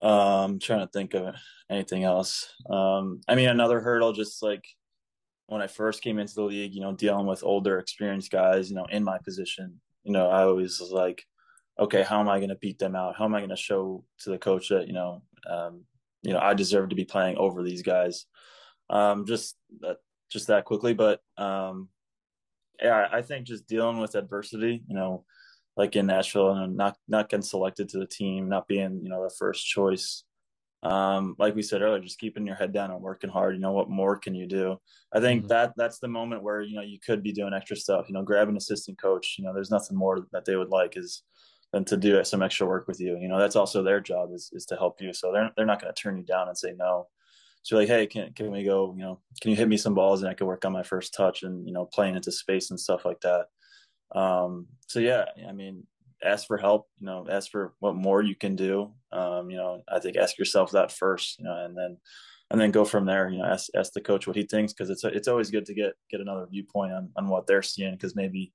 Um, 0.02 0.60
trying 0.60 0.86
to 0.86 0.92
think 0.92 1.16
of 1.16 1.36
anything 1.72 2.04
else. 2.04 2.54
Um, 2.70 3.22
I 3.28 3.34
mean, 3.36 3.50
another 3.50 3.80
hurdle, 3.80 4.14
just 4.14 4.44
like 4.44 4.64
when 5.48 5.62
I 5.62 5.68
first 5.68 6.04
came 6.04 6.20
into 6.20 6.36
the 6.36 6.44
league, 6.44 6.74
you 6.74 6.82
know, 6.82 6.94
dealing 6.94 7.26
with 7.26 7.44
older, 7.44 7.80
experienced 7.80 8.32
guys, 8.32 8.70
you 8.70 8.76
know, 8.76 8.86
in 8.86 9.04
my 9.04 9.18
position, 9.18 9.80
you 10.08 10.14
know, 10.14 10.30
I 10.30 10.44
always 10.44 10.80
was 10.80 10.92
like, 10.92 11.26
okay, 11.78 12.02
how 12.02 12.22
am 12.22 12.30
I 12.30 12.38
going 12.38 12.50
to 12.50 12.56
beat 12.56 12.80
them 12.80 12.96
out? 12.96 13.16
How 13.18 13.26
am 13.26 13.36
I 13.36 13.40
going 13.40 13.50
to 13.50 13.58
show 13.58 14.06
to 14.22 14.30
the 14.30 14.38
coach 14.38 14.70
that 14.70 14.88
you 14.88 14.94
know, 14.94 15.22
um, 15.50 15.84
you 16.24 16.34
know, 16.34 16.40
I 16.40 16.54
deserve 16.54 16.90
to 16.90 16.96
be 16.96 17.06
playing 17.06 17.38
over 17.38 17.62
these 17.62 17.84
guys? 17.84 18.26
Um, 18.90 19.26
just 19.26 19.58
that, 19.82 19.98
just 20.32 20.48
that 20.48 20.64
quickly, 20.64 20.94
but 20.94 21.20
um, 21.38 21.90
yeah, 22.82 23.08
I 23.12 23.22
think 23.22 23.46
just 23.46 23.68
dealing 23.68 24.00
with 24.00 24.16
adversity, 24.16 24.82
you 24.88 24.96
know, 24.96 25.26
like 25.76 25.96
in 25.98 26.08
Nashville 26.08 26.52
and 26.52 26.78
not 26.78 26.96
not 27.08 27.30
getting 27.30 27.44
selected 27.44 27.90
to 27.90 28.00
the 28.00 28.08
team, 28.08 28.48
not 28.48 28.68
being 28.68 29.02
you 29.04 29.10
know 29.10 29.24
the 29.24 29.36
first 29.38 29.68
choice. 29.68 30.24
Um, 30.84 31.36
like 31.40 31.56
we 31.56 31.64
said 31.64 31.82
earlier, 31.82 32.02
just 32.02 32.20
keeping 32.20 32.46
your 32.46 32.56
head 32.56 32.72
down 32.72 32.92
and 32.92 33.02
working 33.02 33.30
hard. 33.30 33.56
You 33.56 33.62
know, 33.62 33.72
what 33.72 33.90
more 33.90 34.16
can 34.18 34.36
you 34.36 34.46
do? 34.46 34.78
I 35.12 35.20
think 35.20 35.42
mm-hmm. 35.42 35.50
that 35.50 35.74
that's 35.76 36.00
the 36.00 36.08
moment 36.08 36.44
where 36.44 36.62
you 36.62 36.76
know 36.76 36.82
you 36.82 37.00
could 37.00 37.24
be 37.24 37.32
doing 37.32 37.54
extra 37.54 37.76
stuff. 37.76 38.06
You 38.08 38.14
know, 38.14 38.24
grab 38.24 38.50
an 38.50 38.58
assistant 38.58 39.02
coach. 39.02 39.36
You 39.38 39.46
know, 39.46 39.54
there's 39.54 39.72
nothing 39.72 39.98
more 39.98 40.28
that 40.32 40.46
they 40.46 40.56
would 40.56 40.70
like 40.70 40.96
is 40.96 41.24
than 41.74 41.84
to 41.86 41.98
do 41.98 42.24
some 42.24 42.42
extra 42.42 42.68
work 42.68 42.88
with 42.88 43.00
you. 43.00 43.18
You 43.18 43.28
know, 43.28 43.40
that's 43.40 43.56
also 43.56 43.84
their 43.84 44.00
job 44.00 44.30
is 44.34 44.50
is 44.54 44.66
to 44.68 44.76
help 44.76 45.02
you. 45.02 45.14
So 45.14 45.32
they're 45.32 45.52
they're 45.58 45.66
not 45.66 45.82
going 45.82 45.94
to 45.94 46.02
turn 46.02 46.18
you 46.18 46.24
down 46.24 46.48
and 46.48 46.58
say 46.58 46.74
no. 46.78 47.08
So 47.64 47.76
like, 47.76 47.88
hey, 47.88 48.08
can 48.08 48.32
can 48.34 48.52
we 48.52 48.64
go? 48.64 48.94
You 48.96 49.04
know, 49.04 49.20
can 49.42 49.52
you 49.52 49.58
hit 49.58 49.68
me 49.68 49.78
some 49.78 49.94
balls 49.94 50.22
and 50.22 50.30
I 50.30 50.34
can 50.34 50.48
work 50.48 50.64
on 50.64 50.72
my 50.72 50.84
first 50.84 51.14
touch 51.14 51.44
and 51.44 51.66
you 51.68 51.74
know 51.74 51.86
playing 51.86 52.16
into 52.16 52.32
space 52.32 52.70
and 52.70 52.80
stuff 52.80 53.04
like 53.04 53.20
that. 53.22 53.48
Um, 54.18 54.68
so 54.88 55.00
yeah, 55.00 55.26
I 55.48 55.52
mean, 55.52 55.86
ask 56.24 56.48
for 56.48 56.58
help. 56.58 56.88
You 57.00 57.08
know, 57.08 57.26
ask 57.30 57.52
for 57.52 57.74
what 57.80 57.96
more 57.96 58.22
you 58.22 58.36
can 58.36 58.56
do. 58.56 58.94
Um, 59.12 59.50
you 59.50 59.58
know, 59.58 59.82
I 59.88 60.00
think 60.00 60.18
ask 60.18 60.38
yourself 60.38 60.72
that 60.72 60.92
first. 60.92 61.40
You 61.40 61.46
know, 61.46 61.66
and 61.66 61.78
then 61.78 61.98
and 62.50 62.60
then 62.60 62.72
go 62.72 62.86
from 62.86 63.06
there. 63.06 63.30
You 63.30 63.40
know, 63.40 63.46
ask 63.46 63.70
ask 63.76 63.94
the 63.94 64.02
coach 64.02 64.28
what 64.28 64.36
he 64.36 64.44
thinks 64.44 64.74
because 64.74 64.90
it's 64.90 65.04
it's 65.04 65.28
always 65.28 65.52
good 65.52 65.66
to 65.66 65.74
get 65.74 65.94
get 66.10 66.22
another 66.22 66.48
viewpoint 66.50 66.94
on 66.94 67.10
on 67.16 67.28
what 67.28 67.48
they're 67.48 67.62
seeing 67.62 67.94
because 67.94 68.16
maybe 68.16 68.54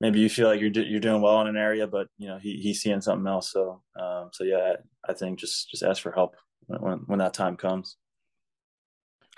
maybe 0.00 0.20
you 0.20 0.28
feel 0.28 0.48
like 0.48 0.60
you're 0.60 0.70
you're 0.70 1.00
doing 1.00 1.22
well 1.22 1.40
in 1.40 1.46
an 1.46 1.56
area, 1.56 1.86
but 1.86 2.08
you 2.18 2.28
know 2.28 2.38
he 2.38 2.56
he's 2.56 2.80
seeing 2.80 3.00
something 3.00 3.26
else. 3.26 3.52
So 3.52 3.82
um, 3.98 4.30
so 4.32 4.44
yeah, 4.44 4.74
I 5.08 5.12
think 5.12 5.38
just 5.38 5.70
just 5.70 5.82
ask 5.82 6.02
for 6.02 6.12
help 6.12 6.36
when 6.66 6.98
when 7.06 7.18
that 7.18 7.34
time 7.34 7.56
comes. 7.56 7.96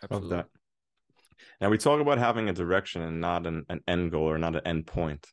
Absolutely. 0.03 0.29
Love 0.29 0.37
that. 0.39 0.47
Now 1.61 1.71
we 1.71 1.79
talk 1.79 2.01
about 2.01 2.19
having 2.19 2.49
a 2.49 2.53
direction 2.53 3.03
and 3.03 3.21
not 3.21 3.47
an, 3.47 3.65
an 3.69 3.81
end 3.89 4.13
goal 4.13 4.29
or 4.29 4.39
not 4.39 4.55
an 4.55 4.63
end 4.65 4.87
point. 4.87 5.27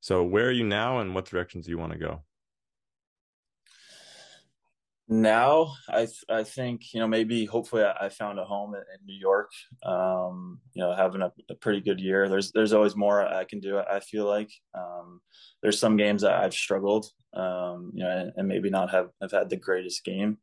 So 0.00 0.22
where 0.22 0.46
are 0.46 0.52
you 0.52 0.64
now 0.64 0.98
and 0.98 1.14
what 1.14 1.26
directions 1.26 1.66
do 1.66 1.72
you 1.72 1.78
want 1.78 1.92
to 1.92 1.98
go? 1.98 2.22
Now, 5.12 5.74
I 5.88 6.06
th- 6.06 6.24
I 6.28 6.44
think 6.44 6.94
you 6.94 7.00
know 7.00 7.08
maybe 7.08 7.44
hopefully 7.44 7.82
I, 7.82 8.06
I 8.06 8.08
found 8.10 8.38
a 8.38 8.44
home 8.44 8.76
in, 8.76 8.80
in 8.80 9.06
New 9.06 9.18
York. 9.18 9.50
Um, 9.84 10.60
you 10.72 10.82
know, 10.82 10.94
having 10.94 11.20
a, 11.20 11.32
a, 11.50 11.56
pretty 11.56 11.80
good 11.80 11.98
year. 11.98 12.28
There's 12.28 12.52
there's 12.52 12.72
always 12.72 12.94
more 12.94 13.26
I 13.26 13.42
can 13.42 13.58
do. 13.58 13.78
I 13.78 13.98
feel 13.98 14.26
like 14.26 14.52
um, 14.72 15.20
there's 15.62 15.80
some 15.80 15.96
games 15.96 16.22
that 16.22 16.34
I've 16.34 16.54
struggled. 16.54 17.06
Um, 17.34 17.90
you 17.92 18.04
know, 18.04 18.10
and, 18.10 18.32
and, 18.36 18.46
maybe 18.46 18.70
not 18.70 18.90
have 18.92 19.08
have 19.20 19.32
had 19.32 19.50
the 19.50 19.56
greatest 19.56 20.04
game. 20.04 20.38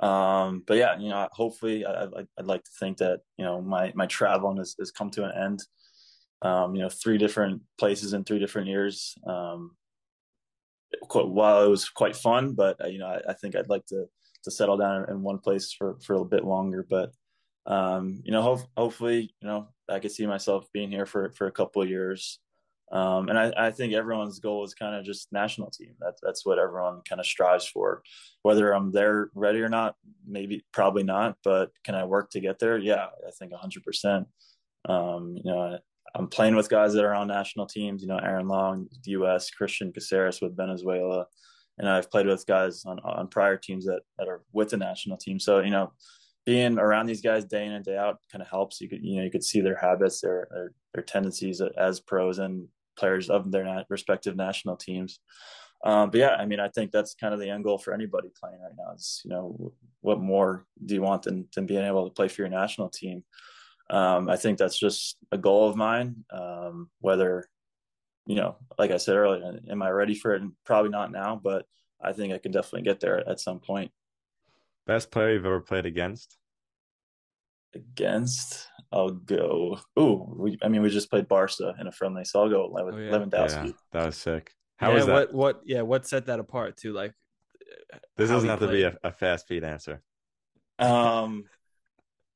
Um, 0.00 0.62
but 0.66 0.76
yeah, 0.76 0.98
you 0.98 1.08
know, 1.08 1.28
hopefully 1.32 1.84
I, 1.84 2.04
would 2.04 2.28
I'd 2.38 2.46
like 2.46 2.62
to 2.64 2.70
think 2.78 2.98
that, 2.98 3.20
you 3.36 3.44
know, 3.44 3.60
my, 3.60 3.92
my 3.94 4.06
traveling 4.06 4.58
has, 4.58 4.76
has 4.78 4.90
come 4.90 5.10
to 5.10 5.24
an 5.24 5.32
end. 5.36 5.60
Um, 6.42 6.74
you 6.74 6.82
know, 6.82 6.88
three 6.88 7.18
different 7.18 7.62
places 7.78 8.12
in 8.12 8.24
three 8.24 8.38
different 8.38 8.68
years. 8.68 9.16
Um, 9.26 9.72
while 11.10 11.64
it 11.64 11.68
was 11.68 11.88
quite 11.88 12.16
fun, 12.16 12.54
but 12.54 12.82
uh, 12.82 12.86
you 12.86 12.98
know, 12.98 13.06
I, 13.06 13.20
I, 13.30 13.34
think 13.34 13.54
I'd 13.54 13.68
like 13.68 13.84
to, 13.86 14.06
to 14.44 14.50
settle 14.50 14.76
down 14.76 15.08
in 15.10 15.22
one 15.22 15.38
place 15.38 15.72
for, 15.72 15.98
for 16.00 16.14
a 16.14 16.24
bit 16.24 16.44
longer, 16.44 16.86
but, 16.88 17.12
um, 17.66 18.22
you 18.24 18.32
know, 18.32 18.40
ho- 18.40 18.68
hopefully, 18.76 19.34
you 19.42 19.48
know, 19.48 19.68
I 19.88 19.98
could 19.98 20.12
see 20.12 20.26
myself 20.26 20.66
being 20.72 20.90
here 20.90 21.04
for, 21.04 21.30
for 21.32 21.46
a 21.46 21.52
couple 21.52 21.82
of 21.82 21.90
years. 21.90 22.38
Um, 22.90 23.28
and 23.28 23.38
I, 23.38 23.52
I, 23.56 23.70
think 23.70 23.92
everyone's 23.92 24.38
goal 24.38 24.64
is 24.64 24.72
kind 24.72 24.94
of 24.94 25.04
just 25.04 25.30
national 25.30 25.70
team. 25.70 25.94
That's 26.00 26.20
that's 26.22 26.46
what 26.46 26.58
everyone 26.58 27.02
kind 27.06 27.20
of 27.20 27.26
strives 27.26 27.66
for. 27.66 28.02
Whether 28.42 28.72
I'm 28.72 28.92
there 28.92 29.30
ready 29.34 29.60
or 29.60 29.68
not, 29.68 29.94
maybe 30.26 30.64
probably 30.72 31.02
not. 31.02 31.36
But 31.44 31.70
can 31.84 31.94
I 31.94 32.04
work 32.04 32.30
to 32.30 32.40
get 32.40 32.58
there? 32.58 32.78
Yeah, 32.78 33.08
I 33.26 33.30
think 33.38 33.52
100. 33.52 34.24
Um, 34.88 35.36
You 35.36 35.52
know, 35.52 35.78
I'm 36.14 36.28
playing 36.28 36.56
with 36.56 36.68
guys 36.68 36.94
that 36.94 37.04
are 37.04 37.14
on 37.14 37.28
national 37.28 37.66
teams. 37.66 38.02
You 38.02 38.08
know, 38.08 38.18
Aaron 38.18 38.48
Long, 38.48 38.88
the 39.04 39.12
U.S., 39.12 39.50
Cristian 39.50 39.94
Cásseres 39.94 40.42
with 40.42 40.56
Venezuela, 40.56 41.26
and 41.78 41.88
I've 41.88 42.10
played 42.10 42.26
with 42.26 42.46
guys 42.46 42.84
on 42.84 42.98
on 43.00 43.28
prior 43.28 43.56
teams 43.56 43.86
that 43.86 44.00
that 44.18 44.28
are 44.28 44.42
with 44.52 44.70
the 44.70 44.76
national 44.76 45.16
team. 45.16 45.38
So 45.38 45.60
you 45.60 45.70
know, 45.70 45.92
being 46.46 46.78
around 46.78 47.06
these 47.06 47.20
guys 47.20 47.44
day 47.44 47.66
in 47.66 47.72
and 47.72 47.84
day 47.84 47.96
out 47.96 48.18
kind 48.32 48.42
of 48.42 48.48
helps. 48.48 48.80
You 48.80 48.88
could 48.88 49.02
you 49.02 49.16
know 49.16 49.24
you 49.24 49.30
could 49.30 49.44
see 49.44 49.60
their 49.60 49.76
habits, 49.76 50.20
their 50.20 50.48
their, 50.50 50.72
their 50.94 51.04
tendencies 51.04 51.60
as 51.76 52.00
pros 52.00 52.38
and 52.38 52.66
players 52.98 53.30
of 53.30 53.50
their 53.50 53.84
respective 53.88 54.36
national 54.36 54.76
teams. 54.76 55.20
Um, 55.84 56.10
but 56.10 56.18
yeah, 56.18 56.34
I 56.34 56.44
mean, 56.44 56.58
I 56.58 56.68
think 56.68 56.90
that's 56.90 57.14
kind 57.14 57.32
of 57.32 57.38
the 57.38 57.50
end 57.50 57.64
goal 57.64 57.78
for 57.78 57.94
anybody 57.94 58.28
playing 58.38 58.60
right 58.60 58.72
now. 58.76 58.94
Is 58.94 59.20
you 59.24 59.30
know, 59.30 59.72
what 60.00 60.20
more 60.20 60.66
do 60.84 60.94
you 60.94 61.02
want 61.02 61.22
than 61.22 61.46
than 61.54 61.66
being 61.66 61.84
able 61.84 62.08
to 62.08 62.14
play 62.14 62.28
for 62.28 62.42
your 62.42 62.50
national 62.50 62.88
team? 62.88 63.24
Um, 63.90 64.28
I 64.28 64.36
think 64.36 64.58
that's 64.58 64.78
just 64.78 65.16
a 65.32 65.38
goal 65.38 65.68
of 65.68 65.76
mine. 65.76 66.24
Um, 66.30 66.90
whether 67.00 67.48
you 68.26 68.34
know, 68.34 68.56
like 68.78 68.90
I 68.90 68.98
said 68.98 69.16
earlier, 69.16 69.58
am 69.70 69.82
I 69.82 69.90
ready 69.90 70.14
for 70.14 70.34
it? 70.34 70.42
And 70.42 70.52
probably 70.64 70.90
not 70.90 71.10
now, 71.10 71.40
but 71.42 71.64
I 72.00 72.12
think 72.12 72.32
I 72.32 72.38
can 72.38 72.52
definitely 72.52 72.82
get 72.82 73.00
there 73.00 73.26
at 73.28 73.40
some 73.40 73.58
point. 73.58 73.90
Best 74.86 75.10
player 75.10 75.32
you've 75.32 75.46
ever 75.46 75.60
played 75.60 75.86
against? 75.86 76.36
Against? 77.74 78.68
I'll 78.92 79.10
go. 79.10 79.78
Ooh, 79.98 80.34
we, 80.36 80.58
I 80.62 80.68
mean, 80.68 80.82
we 80.82 80.90
just 80.90 81.10
played 81.10 81.26
Barca 81.26 81.74
in 81.80 81.86
a 81.86 81.92
friendly, 81.92 82.24
so 82.24 82.42
I'll 82.42 82.50
go 82.50 82.70
Lewandowski. 82.70 83.32
Oh, 83.32 83.38
yeah. 83.38 83.64
yeah, 83.64 83.72
that 83.92 84.06
was 84.06 84.16
sick. 84.16 84.52
How 84.76 84.90
yeah, 84.90 84.94
was 84.94 85.06
that? 85.06 85.12
what 85.12 85.34
what 85.34 85.60
yeah, 85.64 85.82
what 85.82 86.06
set 86.06 86.26
that 86.26 86.38
apart 86.38 86.76
too? 86.76 86.92
Like 86.92 87.12
this 88.16 88.30
doesn't 88.30 88.46
he 88.46 88.50
have 88.50 88.60
to 88.60 88.68
be 88.68 88.84
a, 88.84 88.96
a 89.02 89.10
fast 89.10 89.48
feed 89.48 89.64
answer. 89.64 90.02
Um, 90.78 91.44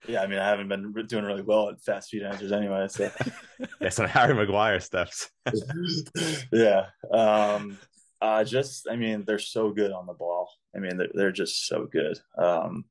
yeah, 0.06 0.22
I 0.22 0.26
mean, 0.26 0.38
I 0.38 0.48
haven't 0.48 0.68
been 0.68 0.92
doing 1.06 1.24
really 1.24 1.42
well 1.42 1.68
at 1.68 1.80
fast 1.80 2.10
feed 2.10 2.22
answers 2.22 2.52
anyway. 2.52 2.86
So 2.88 3.10
Yeah, 3.80 3.88
some 3.88 4.06
Harry 4.06 4.34
Maguire 4.34 4.80
steps. 4.80 5.30
yeah. 6.52 6.86
Um, 7.12 7.78
uh, 8.20 8.44
just, 8.44 8.88
I 8.90 8.96
mean, 8.96 9.24
they're 9.26 9.38
so 9.38 9.70
good 9.70 9.92
on 9.92 10.06
the 10.06 10.12
ball. 10.12 10.48
I 10.74 10.78
mean, 10.78 10.96
they're, 10.96 11.10
they're 11.14 11.32
just 11.32 11.66
so 11.66 11.88
good. 11.90 12.18
Um, 12.38 12.84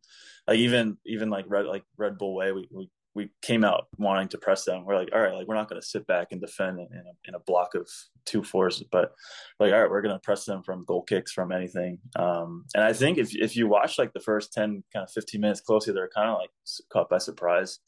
like 0.48 0.60
even, 0.60 0.98
even 1.06 1.30
like 1.30 1.46
Red, 1.48 1.66
like 1.66 1.84
Red 1.98 2.18
Bull 2.18 2.36
way, 2.36 2.52
we, 2.52 2.68
we, 2.72 2.90
we 3.14 3.30
came 3.42 3.64
out 3.66 3.88
wanting 3.98 4.30
to 4.30 4.38
press 4.38 4.64
them. 4.64 4.86
We're 4.86 4.96
like, 4.96 5.10
all 5.14 5.20
right, 5.20 5.34
like 5.34 5.48
we're 5.48 5.56
not 5.56 5.70
going 5.70 5.82
to 5.82 5.86
sit 5.88 6.08
back 6.08 6.28
and 6.32 6.40
defend 6.40 6.80
in 6.80 6.86
a, 6.86 7.28
in 7.28 7.36
a 7.36 7.40
block 7.40 7.76
of 7.76 7.90
two 8.26 8.42
fours, 8.44 8.82
but 8.90 9.12
like, 9.60 9.74
all 9.74 9.82
right, 9.82 9.90
we're 9.90 10.02
going 10.02 10.16
to 10.16 10.20
press 10.20 10.46
them 10.46 10.64
from 10.64 10.86
goal 10.86 11.04
kicks, 11.04 11.34
from 11.34 11.52
anything. 11.52 11.98
Um, 12.16 12.66
and 12.74 12.84
I 12.84 12.94
think 12.94 13.18
if, 13.18 13.36
if 13.36 13.58
you 13.58 13.68
watch 13.68 13.98
like 14.00 14.14
the 14.14 14.22
first 14.22 14.54
10, 14.54 14.84
kind 14.94 15.04
of 15.04 15.12
15 15.12 15.42
minutes 15.42 15.60
closely, 15.60 15.94
they're 15.94 16.10
kind 16.16 16.30
of 16.30 16.38
like 16.38 16.52
caught 16.92 17.10
by 17.10 17.18
surprise 17.18 17.80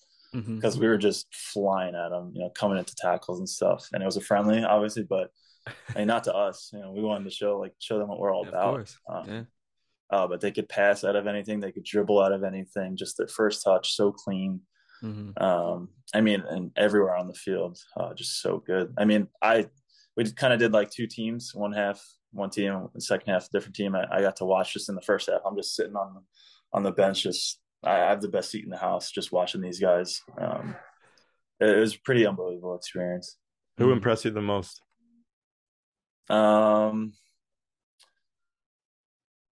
because 0.56 0.77
we 0.80 0.88
were 0.88 0.98
just 0.98 1.27
flying 1.34 1.96
at 1.96 2.10
them, 2.10 2.32
you 2.34 2.42
know, 2.42 2.50
coming 2.50 2.77
into 2.77 2.96
tackles 2.96 3.39
and 3.39 3.48
stuff. 3.48 3.88
And 3.94 4.01
it 4.01 4.06
was 4.06 4.18
a 4.18 4.22
friendly, 4.22 4.63
obviously, 4.63 5.03
but 5.03 5.30
I 5.96 6.00
mean, 6.00 6.08
not 6.08 6.24
to 6.25 6.34
us. 6.36 6.72
You 6.74 6.80
know, 6.80 6.92
we 6.92 7.01
wanted 7.03 7.25
to 7.25 7.30
show 7.30 7.60
like 7.60 7.74
show 7.80 7.98
them 8.00 8.10
what 8.10 8.20
we're 8.20 8.34
all 8.34 8.42
Of 8.42 8.50
about. 8.50 8.94
Um, 9.08 9.30
Yeah. 9.30 9.44
uh, 10.10 10.27
but 10.27 10.42
they 10.42 10.51
could 10.51 10.68
pass 10.68 11.03
out 11.06 11.15
of 11.15 11.27
anything. 11.27 11.60
They 11.62 11.72
could 11.72 11.86
dribble 11.86 12.20
out 12.20 12.34
of 12.34 12.44
anything. 12.44 12.98
Just 12.98 13.18
their 13.18 13.27
first 13.27 13.63
touch, 13.63 13.94
so 13.94 14.12
clean. 14.12 14.60
Mhm. 15.03 15.41
Um, 15.41 15.89
I 16.13 16.22
mean, 16.22 16.41
and 16.48 16.72
everywhere 16.77 17.15
on 17.15 17.27
the 17.27 17.33
field, 17.33 17.77
uh, 17.98 18.13
just 18.13 18.41
so 18.41 18.60
good. 18.60 18.93
I 18.98 19.05
mean, 19.05 19.27
I 19.41 19.67
we 20.15 20.31
kind 20.31 20.53
of 20.53 20.60
did 20.60 20.72
like 20.72 20.91
two 20.91 21.07
teams, 21.07 21.53
one 21.53 21.74
half, 21.74 22.01
one 22.31 22.50
team, 22.50 22.88
the 22.93 23.01
second 23.01 23.33
half, 23.33 23.50
different 23.50 23.75
team. 23.75 23.95
I, 23.95 24.05
I 24.12 24.22
got 24.22 24.36
to 24.38 24.45
watch 24.45 24.74
just 24.74 24.89
in 24.89 24.95
the 24.95 25.01
first 25.01 25.29
half. 25.29 25.41
I'm 25.45 25.55
just 25.57 25.75
sitting 25.75 25.95
on 25.95 26.13
the 26.13 26.22
on 26.72 26.83
the 26.83 26.91
bench, 26.91 27.24
just 27.24 27.60
I 27.83 27.95
have 27.95 28.22
the 28.22 28.29
best 28.29 28.51
seat 28.51 28.63
in 28.63 28.69
the 28.69 28.77
house, 28.77 29.12
just 29.12 29.31
watching 29.31 29.62
these 29.62 29.79
guys. 29.79 30.22
Um, 30.38 30.75
it, 31.60 31.69
it 31.69 31.79
was 31.79 31.95
a 31.95 32.00
pretty 32.00 32.25
unbelievable 32.25 32.75
experience. 32.75 33.38
Who 33.77 33.88
Mhm. 33.88 33.93
impressed 33.93 34.25
you 34.25 34.31
the 34.31 34.41
most? 34.41 34.81
Um, 36.29 37.13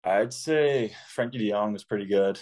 I'd 0.04 0.34
say 0.34 0.96
Frenkie 1.16 1.34
De 1.40 1.50
Jong 1.52 1.74
was 1.74 1.84
pretty 1.84 2.06
good. 2.06 2.40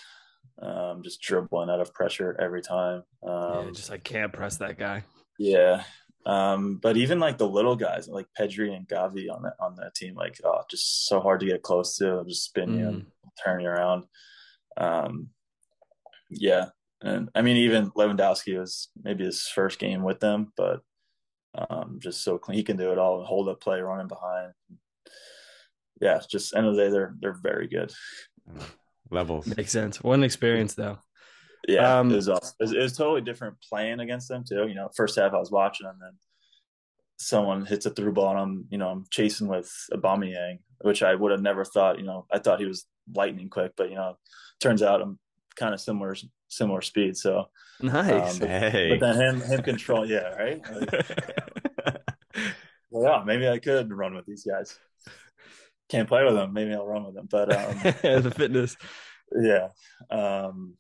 Um, 0.62 1.02
just 1.04 1.22
dribbling 1.22 1.70
out 1.70 1.82
of 1.82 1.94
pressure 1.94 2.36
every 2.40 2.62
time. 2.62 3.04
Um, 3.24 3.68
yeah, 3.68 3.72
just 3.74 3.92
I 3.92 3.98
can't 3.98 4.32
press 4.32 4.58
that 4.58 4.78
guy. 4.78 5.04
Yeah. 5.40 5.84
Um, 6.26 6.80
but 6.82 6.96
even 6.96 7.20
like 7.20 7.38
the 7.38 7.48
little 7.48 7.76
guys 7.76 8.08
like 8.08 8.28
Pedri 8.40 8.76
and 8.76 8.88
Gavi 8.88 9.30
on 9.30 9.44
that 9.44 9.56
on 9.60 9.76
that 9.78 9.94
team, 9.94 10.16
like 10.16 10.40
oh, 10.44 10.62
just 10.70 11.08
so 11.08 11.20
hard 11.20 11.42
to 11.42 11.46
get 11.46 11.64
close 11.64 11.98
to, 11.98 12.24
just 12.28 12.46
spin 12.46 12.78
you 12.78 12.88
and 12.88 13.06
turn 13.44 13.60
you 13.60 13.68
around. 13.68 14.06
Um, 14.78 15.30
yeah, 16.30 16.68
and 17.02 17.30
I 17.36 17.42
mean 17.42 17.58
even 17.58 17.92
Lewandowski 17.92 18.58
was 18.58 18.90
maybe 19.04 19.26
his 19.26 19.48
first 19.48 19.80
game 19.80 20.04
with 20.04 20.22
them, 20.22 20.54
but 20.56 20.82
um, 21.56 22.00
just 22.02 22.24
so 22.24 22.38
clean. 22.38 22.58
He 22.58 22.64
can 22.64 22.78
do 22.78 22.92
it 22.92 22.98
all, 22.98 23.24
hold 23.26 23.50
up 23.50 23.60
play, 23.60 23.82
running 23.82 24.08
behind. 24.08 24.54
Yeah, 26.00 26.22
just 26.30 26.56
end 26.56 26.68
of 26.68 26.76
the 26.76 26.84
day, 26.84 26.90
they're 26.90 27.16
they're 27.20 27.34
very 27.42 27.68
good. 27.68 27.92
Levels. 29.14 29.48
Makes 29.58 29.72
sense. 29.72 30.02
One 30.02 30.24
experience 30.24 30.74
though. 30.76 30.98
Yeah, 31.68 32.00
Um, 32.00 32.12
it, 32.12 32.16
was 32.16 32.28
awesome. 32.28 32.56
it, 32.60 32.64
was, 32.64 32.72
it 32.74 32.80
was 32.80 32.98
totally 32.98 33.22
different 33.22 33.56
playing 33.70 34.00
against 34.02 34.28
them 34.28 34.44
too. 34.48 34.68
You 34.68 34.76
know, 34.76 34.90
first 34.96 35.16
half 35.18 35.34
I 35.34 35.38
was 35.40 35.52
watching, 35.52 35.88
and 35.88 35.96
then 36.02 36.12
someone 37.18 37.66
hits 37.66 37.86
a 37.86 37.90
through 37.90 38.12
ball, 38.14 38.32
and 38.32 38.40
I'm 38.40 38.66
you 38.70 38.78
know 38.78 38.90
I'm 38.90 39.06
chasing 39.12 39.48
with 39.48 39.72
Aubameyang, 39.94 40.60
which 40.82 41.04
I 41.04 41.16
would 41.16 41.32
have 41.32 41.42
never 41.42 41.64
thought. 41.64 42.00
You 42.00 42.06
know, 42.06 42.26
I 42.32 42.40
thought 42.40 42.60
he 42.60 42.66
was 42.66 42.86
lightning 43.16 43.50
quick, 43.50 43.74
but 43.78 43.90
you 43.90 43.96
know, 43.96 44.18
turns 44.60 44.82
out 44.84 45.02
I'm 45.02 45.20
kind 45.56 45.74
of 45.74 45.80
similar 45.80 46.16
similar 46.50 46.82
speed. 46.82 47.16
So, 47.18 47.46
Nice. 47.82 48.42
Um, 48.42 48.48
Hey. 48.48 48.90
but 48.98 49.00
then 49.00 49.36
him 49.36 49.42
him 49.42 49.62
control, 49.64 50.06
yeah, 50.08 50.30
right. 50.36 50.62
Like, 50.72 52.02
well, 52.90 53.04
yeah, 53.20 53.24
maybe 53.26 53.48
I 53.48 53.58
could 53.60 53.92
run 53.92 54.14
with 54.16 54.26
these 54.26 54.44
guys. 54.46 54.78
Can't 55.94 56.08
play 56.10 56.24
with 56.24 56.34
them. 56.34 56.54
Maybe 56.54 56.74
I'll 56.74 56.88
run 56.88 57.06
with 57.06 57.14
them, 57.16 57.28
but 57.30 57.56
um, 57.56 57.78
the 58.24 58.34
fitness. 58.36 58.76
yeah. 59.40 59.68
Um, 60.10 60.74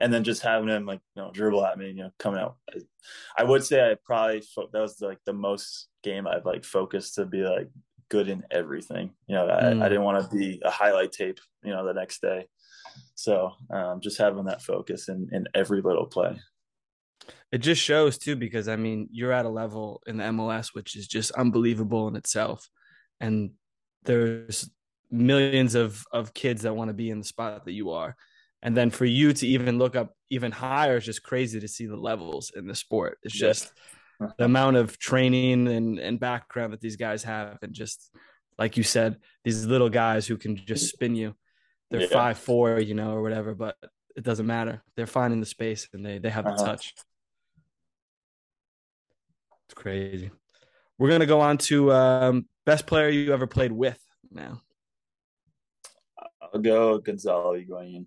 and 0.00 0.12
then 0.12 0.24
just 0.24 0.42
having 0.42 0.68
him 0.68 0.86
like 0.86 1.00
you 1.14 1.22
know 1.22 1.30
dribble 1.32 1.64
at 1.66 1.76
me, 1.78 1.88
you 1.88 1.94
know, 2.04 2.10
coming 2.18 2.40
out. 2.40 2.56
I 3.36 3.44
would 3.44 3.62
say 3.64 3.90
I 3.90 3.96
probably 4.04 4.40
fo- 4.40 4.70
that 4.72 4.80
was 4.80 5.00
like 5.02 5.18
the 5.26 5.32
most 5.34 5.88
game 6.02 6.26
I've 6.26 6.46
like 6.46 6.64
focused 6.64 7.16
to 7.16 7.26
be 7.26 7.42
like 7.42 7.68
good 8.08 8.28
in 8.28 8.42
everything. 8.50 9.10
You 9.26 9.34
know, 9.34 9.48
I, 9.48 9.62
Mm. 9.64 9.82
I 9.82 9.88
didn't 9.90 10.04
want 10.04 10.22
to 10.30 10.34
be 10.36 10.62
a 10.64 10.70
highlight 10.70 11.12
tape, 11.12 11.40
you 11.62 11.72
know, 11.72 11.84
the 11.84 11.92
next 11.92 12.22
day. 12.22 12.46
So 13.16 13.52
um, 13.70 14.00
just 14.00 14.16
having 14.18 14.44
that 14.46 14.62
focus 14.62 15.08
in 15.08 15.28
in 15.32 15.46
every 15.54 15.82
little 15.82 16.06
play. 16.06 16.40
It 17.52 17.58
just 17.58 17.82
shows 17.82 18.16
too, 18.18 18.36
because 18.36 18.68
I 18.68 18.76
mean, 18.76 19.08
you're 19.10 19.32
at 19.32 19.44
a 19.46 19.50
level 19.50 20.00
in 20.06 20.16
the 20.18 20.24
MLS 20.24 20.68
which 20.74 20.96
is 20.96 21.06
just 21.06 21.32
unbelievable 21.32 22.08
in 22.08 22.16
itself, 22.16 22.70
and 23.20 23.50
there's 24.04 24.70
millions 25.10 25.74
of 25.74 26.04
of 26.12 26.34
kids 26.34 26.62
that 26.62 26.74
want 26.76 26.88
to 26.88 26.94
be 26.94 27.10
in 27.10 27.18
the 27.18 27.24
spot 27.24 27.64
that 27.64 27.72
you 27.72 27.90
are, 27.90 28.16
and 28.62 28.76
then 28.76 28.90
for 28.90 29.04
you 29.04 29.32
to 29.32 29.46
even 29.46 29.78
look 29.78 29.96
up 29.96 30.14
even 30.30 30.52
higher 30.52 30.96
is 30.98 31.04
just 31.04 31.22
crazy 31.22 31.60
to 31.60 31.68
see 31.68 31.86
the 31.86 31.96
levels 31.96 32.52
in 32.54 32.66
the 32.66 32.74
sport. 32.74 33.18
It's 33.22 33.34
Yeah. 33.34 33.48
just 33.48 33.72
the 34.38 34.44
amount 34.44 34.76
of 34.76 34.98
training 34.98 35.68
and 35.68 35.98
and 35.98 36.20
background 36.20 36.72
that 36.72 36.80
these 36.80 36.96
guys 36.96 37.22
have, 37.24 37.58
and 37.62 37.72
just 37.72 38.10
like 38.58 38.76
you 38.76 38.82
said, 38.82 39.18
these 39.44 39.64
little 39.66 39.88
guys 39.88 40.26
who 40.26 40.36
can 40.36 40.56
just 40.56 40.88
spin 40.88 41.14
you. 41.14 41.34
They're 41.90 42.00
Yeah. 42.00 42.06
five 42.08 42.38
four, 42.38 42.80
you 42.80 42.94
know, 42.94 43.12
or 43.14 43.22
whatever, 43.22 43.54
but 43.54 43.76
it 44.16 44.24
doesn't 44.24 44.46
matter. 44.46 44.82
They're 44.96 45.06
finding 45.06 45.40
the 45.40 45.46
space 45.46 45.88
and 45.92 46.04
they 46.04 46.18
they 46.18 46.30
have 46.30 46.44
the 46.44 46.52
Uh-huh. 46.52 46.66
touch. 46.66 46.94
It's 49.66 49.74
crazy. 49.74 50.30
We're 50.98 51.10
gonna 51.10 51.26
go 51.26 51.40
on 51.40 51.58
to 51.58 51.92
um, 51.92 52.48
best 52.68 52.86
player 52.86 53.08
you 53.08 53.32
ever 53.32 53.46
played 53.46 53.72
with 53.72 53.98
now. 54.30 54.60
I'll 56.42 56.60
go 56.60 56.98
Gonzalo 56.98 57.54
Higuain. 57.56 58.04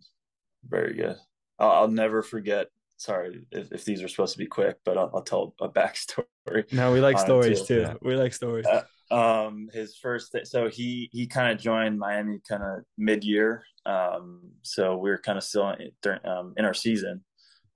Very 0.67 0.93
good. 0.93 1.15
I'll, 1.57 1.71
I'll 1.71 1.87
never 1.87 2.21
forget. 2.21 2.67
Sorry 2.97 3.47
if, 3.51 3.71
if 3.71 3.83
these 3.85 4.03
are 4.03 4.07
supposed 4.07 4.33
to 4.33 4.37
be 4.37 4.45
quick, 4.45 4.77
but 4.85 4.99
I'll, 4.99 5.09
I'll 5.15 5.23
tell 5.23 5.55
a 5.59 5.67
backstory. 5.67 6.71
No, 6.71 6.93
we 6.93 6.99
like 6.99 7.17
stories 7.17 7.63
too. 7.63 7.81
Yeah. 7.81 7.95
We 8.03 8.15
like 8.15 8.33
stories. 8.33 8.67
Uh, 8.67 8.83
um 9.11 9.67
his 9.73 9.97
first 9.97 10.33
so 10.45 10.69
he 10.69 11.09
he 11.11 11.27
kind 11.27 11.51
of 11.51 11.59
joined 11.59 11.99
miami 11.99 12.39
kind 12.47 12.63
of 12.63 12.85
mid-year 12.97 13.61
um 13.85 14.39
so 14.61 14.95
we 14.95 15.09
were 15.09 15.17
kind 15.17 15.37
of 15.37 15.43
still 15.43 15.69
in, 15.71 15.91
um, 16.23 16.53
in 16.55 16.63
our 16.63 16.73
season 16.73 17.21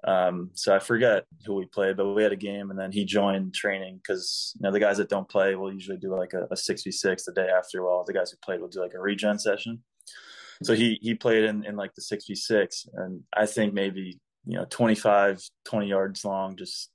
um 0.06 0.50
so 0.54 0.76
i 0.76 0.80
forget 0.80 1.26
who 1.46 1.56
we 1.56 1.66
played 1.66 1.98
but 1.98 2.14
we 2.14 2.24
had 2.24 2.32
a 2.32 2.38
game 2.38 2.70
and 2.70 2.80
then 2.80 2.92
he 2.92 3.06
joined 3.06 3.54
training 3.54 3.98
because 3.98 4.54
you 4.56 4.64
know 4.64 4.72
the 4.72 4.80
guys 4.80 4.98
that 4.98 5.10
don't 5.10 5.30
play 5.30 5.56
will 5.56 5.74
usually 5.74 5.98
do 5.98 6.16
like 6.16 6.34
a, 6.34 6.48
a 6.52 6.58
66 6.58 7.26
the 7.26 7.32
day 7.32 7.48
after 7.48 7.84
while 7.84 8.04
the 8.04 8.14
guys 8.14 8.32
who 8.32 8.38
played 8.44 8.62
will 8.62 8.68
do 8.68 8.82
like 8.82 8.94
a 8.94 9.00
regen 9.00 9.40
session 9.40 9.82
so 10.64 10.74
he 10.74 11.00
he 11.02 11.16
played 11.16 11.44
in 11.44 11.66
in 11.66 11.76
like 11.76 11.94
the 11.96 12.02
66 12.02 12.88
and 12.94 13.22
i 13.36 13.46
think 13.46 13.74
maybe 13.74 14.20
you 14.46 14.58
know 14.58 14.66
25 14.70 15.42
20 15.66 15.88
yards 15.88 16.24
long 16.24 16.56
just 16.56 16.92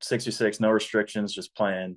66 0.00 0.60
no 0.60 0.70
restrictions 0.70 1.32
just 1.32 1.54
playing 1.54 1.96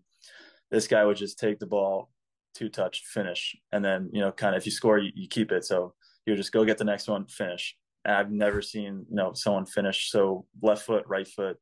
this 0.71 0.87
guy 0.87 1.05
would 1.05 1.17
just 1.17 1.39
take 1.39 1.59
the 1.59 1.65
ball, 1.65 2.09
two 2.53 2.69
touch, 2.69 3.03
finish, 3.05 3.55
and 3.71 3.83
then 3.83 4.09
you 4.11 4.21
know, 4.21 4.31
kind 4.31 4.55
of 4.55 4.61
if 4.61 4.65
you 4.65 4.71
score, 4.71 4.97
you, 4.97 5.11
you 5.15 5.27
keep 5.27 5.51
it. 5.51 5.65
So 5.65 5.93
you 6.25 6.35
just 6.35 6.51
go 6.51 6.65
get 6.65 6.77
the 6.77 6.83
next 6.83 7.07
one, 7.07 7.27
finish. 7.27 7.75
And 8.05 8.15
I've 8.15 8.31
never 8.31 8.61
seen 8.61 9.05
you 9.09 9.15
know 9.15 9.33
someone 9.33 9.65
finish 9.65 10.11
so 10.11 10.45
left 10.61 10.85
foot, 10.85 11.03
right 11.07 11.27
foot. 11.27 11.57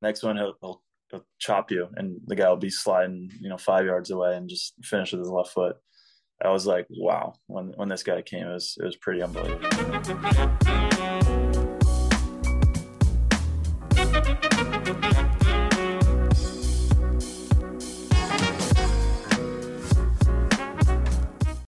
Next 0.00 0.22
one, 0.22 0.36
he'll, 0.36 0.54
he'll, 0.60 0.82
he'll 1.10 1.26
chop 1.38 1.70
you, 1.70 1.88
and 1.96 2.20
the 2.26 2.36
guy 2.36 2.48
will 2.48 2.56
be 2.56 2.70
sliding 2.70 3.30
you 3.40 3.48
know 3.48 3.58
five 3.58 3.86
yards 3.86 4.10
away 4.10 4.36
and 4.36 4.48
just 4.48 4.74
finish 4.84 5.12
with 5.12 5.20
his 5.20 5.30
left 5.30 5.50
foot. 5.50 5.76
I 6.44 6.50
was 6.50 6.66
like, 6.66 6.86
wow. 6.90 7.34
When 7.46 7.72
when 7.76 7.88
this 7.88 8.04
guy 8.04 8.22
came, 8.22 8.46
it 8.46 8.52
was 8.52 8.76
it 8.80 8.84
was 8.84 8.96
pretty 8.96 9.22
unbelievable. 9.22 11.17